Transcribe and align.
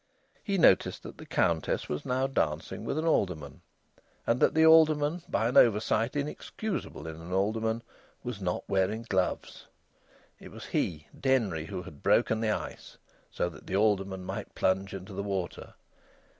He 0.43 0.57
noticed 0.57 1.03
that 1.03 1.19
the 1.19 1.27
Countess 1.27 1.87
was 1.87 2.07
now 2.07 2.25
dancing 2.25 2.85
with 2.85 2.97
an 2.97 3.05
alderman, 3.05 3.61
and 4.25 4.39
that 4.39 4.55
the 4.55 4.65
alderman, 4.65 5.21
by 5.29 5.47
an 5.47 5.57
oversight 5.57 6.15
inexcusable 6.15 7.05
in 7.05 7.17
an 7.21 7.31
alderman, 7.31 7.83
was 8.23 8.41
not 8.41 8.67
wearing 8.67 9.05
gloves. 9.07 9.67
It 10.39 10.49
was 10.49 10.65
he, 10.65 11.05
Denry, 11.19 11.67
who 11.67 11.83
had 11.83 12.01
broken 12.01 12.39
the 12.41 12.49
ice, 12.49 12.97
so 13.29 13.47
that 13.49 13.67
the 13.67 13.75
alderman 13.75 14.25
might 14.25 14.55
plunge 14.55 14.95
into 14.95 15.13
the 15.13 15.21
water. 15.21 15.75